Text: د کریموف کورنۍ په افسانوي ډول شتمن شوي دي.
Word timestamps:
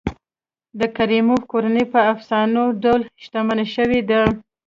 د 0.79 0.81
کریموف 0.97 1.41
کورنۍ 1.51 1.85
په 1.93 1.99
افسانوي 2.13 2.77
ډول 2.83 3.01
شتمن 3.23 3.59
شوي 3.75 3.99
دي. 4.09 4.21